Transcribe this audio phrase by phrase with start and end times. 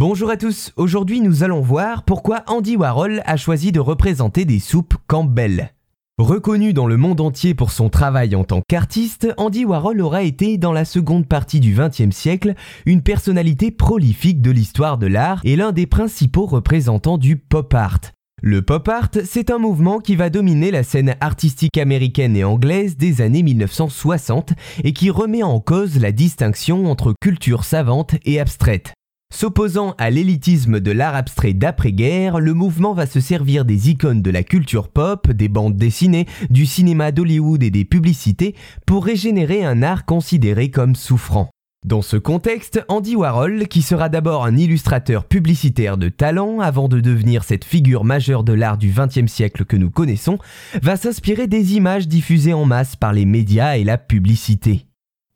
[0.00, 4.60] Bonjour à tous, aujourd'hui nous allons voir pourquoi Andy Warhol a choisi de représenter des
[4.60, 5.72] soupes Campbell.
[6.18, 10.56] Reconnu dans le monde entier pour son travail en tant qu'artiste, Andy Warhol aura été,
[10.56, 12.54] dans la seconde partie du XXe siècle,
[12.86, 17.98] une personnalité prolifique de l'histoire de l'art et l'un des principaux représentants du pop art.
[18.40, 22.96] Le pop art, c'est un mouvement qui va dominer la scène artistique américaine et anglaise
[22.96, 24.52] des années 1960
[24.84, 28.94] et qui remet en cause la distinction entre culture savante et abstraite.
[29.38, 34.30] S'opposant à l'élitisme de l'art abstrait d'après-guerre, le mouvement va se servir des icônes de
[34.30, 39.82] la culture pop, des bandes dessinées, du cinéma d'Hollywood et des publicités pour régénérer un
[39.84, 41.50] art considéré comme souffrant.
[41.86, 46.98] Dans ce contexte, Andy Warhol, qui sera d'abord un illustrateur publicitaire de talent avant de
[46.98, 50.38] devenir cette figure majeure de l'art du XXe siècle que nous connaissons,
[50.82, 54.87] va s'inspirer des images diffusées en masse par les médias et la publicité.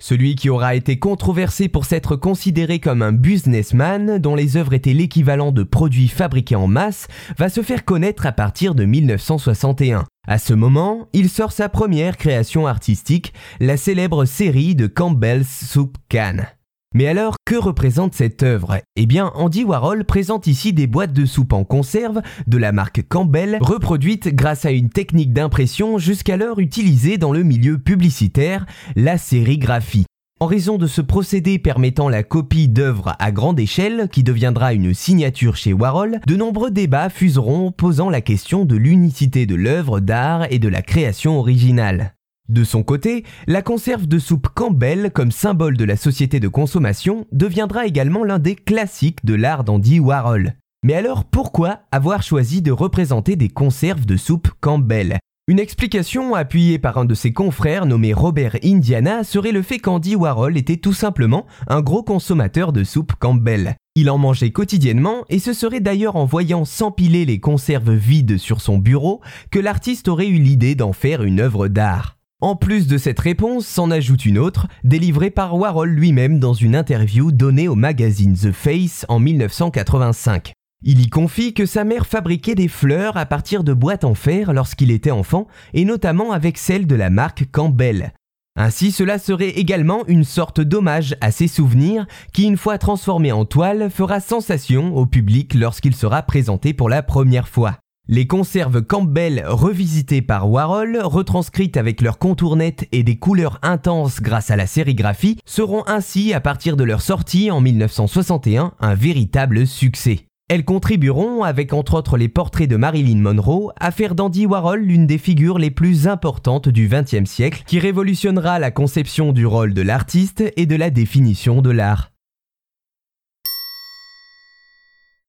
[0.00, 4.94] Celui qui aura été controversé pour s'être considéré comme un businessman dont les œuvres étaient
[4.94, 7.06] l'équivalent de produits fabriqués en masse
[7.38, 10.06] va se faire connaître à partir de 1961.
[10.26, 15.96] À ce moment, il sort sa première création artistique, la célèbre série de Campbell's Soup
[16.10, 16.46] Can.
[16.92, 18.80] Mais alors, que représente cette œuvre?
[18.96, 23.06] Eh bien, Andy Warhol présente ici des boîtes de soupe en conserve de la marque
[23.08, 30.06] Campbell, reproduites grâce à une technique d'impression jusqu'alors utilisée dans le milieu publicitaire, la sérigraphie.
[30.40, 34.92] En raison de ce procédé permettant la copie d'œuvres à grande échelle, qui deviendra une
[34.92, 40.50] signature chez Warhol, de nombreux débats fuseront posant la question de l'unicité de l'œuvre d'art
[40.50, 42.14] et de la création originale.
[42.50, 47.28] De son côté, la conserve de soupe Campbell, comme symbole de la société de consommation,
[47.30, 50.54] deviendra également l'un des classiques de l'art d'Andy Warhol.
[50.84, 55.20] Mais alors pourquoi avoir choisi de représenter des conserves de soupe Campbell?
[55.46, 60.16] Une explication appuyée par un de ses confrères nommé Robert Indiana serait le fait qu'Andy
[60.16, 63.76] Warhol était tout simplement un gros consommateur de soupe Campbell.
[63.94, 68.60] Il en mangeait quotidiennement et ce serait d'ailleurs en voyant s'empiler les conserves vides sur
[68.60, 69.20] son bureau
[69.52, 72.16] que l'artiste aurait eu l'idée d'en faire une œuvre d'art.
[72.42, 76.74] En plus de cette réponse, s'en ajoute une autre, délivrée par Warhol lui-même dans une
[76.74, 80.54] interview donnée au magazine The Face en 1985.
[80.82, 84.54] Il y confie que sa mère fabriquait des fleurs à partir de boîtes en fer
[84.54, 88.14] lorsqu'il était enfant, et notamment avec celles de la marque Campbell.
[88.56, 93.44] Ainsi, cela serait également une sorte d'hommage à ses souvenirs qui, une fois transformé en
[93.44, 97.76] toile, fera sensation au public lorsqu'il sera présenté pour la première fois.
[98.12, 104.20] Les conserves Campbell revisitées par Warhol, retranscrites avec leurs contours nets et des couleurs intenses
[104.20, 109.64] grâce à la sérigraphie, seront ainsi, à partir de leur sortie en 1961, un véritable
[109.64, 110.26] succès.
[110.48, 115.06] Elles contribueront, avec entre autres les portraits de Marilyn Monroe, à faire d'Andy Warhol l'une
[115.06, 119.82] des figures les plus importantes du XXe siècle, qui révolutionnera la conception du rôle de
[119.82, 122.10] l'artiste et de la définition de l'art.